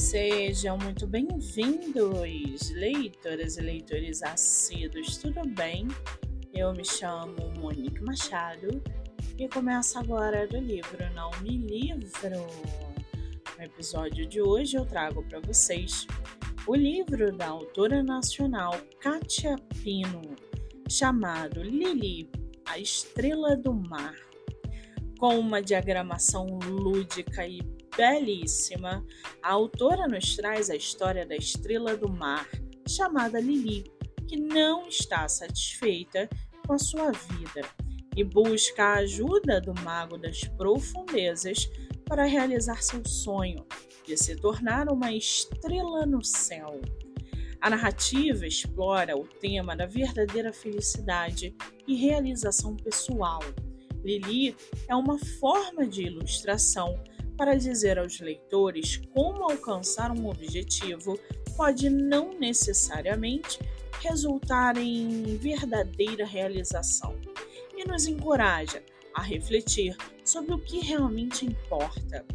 [0.00, 5.86] Sejam muito bem-vindos, leitoras e leitores assíduos, tudo bem?
[6.54, 8.82] Eu me chamo Monique Machado
[9.38, 12.46] e começo agora do livro Não Me Livro.
[13.58, 16.06] No episódio de hoje eu trago para vocês
[16.66, 20.22] o livro da autora nacional Katia Pino,
[20.88, 22.30] chamado Lili,
[22.64, 24.16] a Estrela do Mar.
[25.18, 27.60] Com uma diagramação lúdica e
[28.00, 29.04] belíssima,
[29.42, 32.48] a autora nos traz a história da estrela do mar,
[32.88, 33.92] chamada Lili,
[34.26, 36.26] que não está satisfeita
[36.66, 37.60] com a sua vida
[38.16, 41.68] e busca a ajuda do mago das profundezas
[42.06, 43.66] para realizar seu sonho
[44.06, 46.80] de se tornar uma estrela no céu.
[47.60, 51.54] A narrativa explora o tema da verdadeira felicidade
[51.86, 53.40] e realização pessoal.
[54.02, 54.56] Lili
[54.88, 56.98] é uma forma de ilustração
[57.40, 61.18] para dizer aos leitores como alcançar um objetivo
[61.56, 63.58] pode não necessariamente
[64.02, 67.18] resultar em verdadeira realização
[67.74, 68.82] e nos encoraja
[69.14, 72.26] a refletir sobre o que realmente importa.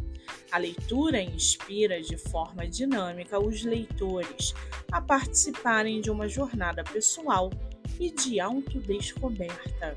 [0.50, 4.54] A leitura inspira de forma dinâmica os leitores
[4.90, 7.52] a participarem de uma jornada pessoal
[8.00, 9.94] e de autodescoberta.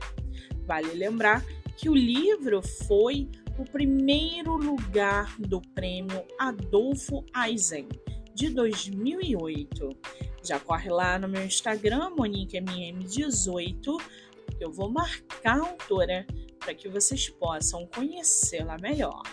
[0.67, 1.43] Vale lembrar
[1.75, 3.27] que o livro foi
[3.59, 7.89] o primeiro lugar do prêmio Adolfo Eisen
[8.33, 9.89] de 2008.
[10.41, 14.01] Já corre lá no meu Instagram, MoniqueMM18,
[14.57, 16.25] que eu vou marcar a autora
[16.57, 19.23] para que vocês possam conhecê-la melhor.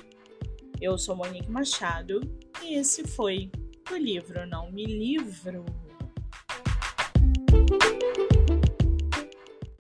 [0.81, 2.21] Eu sou Monique Machado
[2.61, 3.49] e esse foi
[3.93, 5.65] o livro Não Me Livro.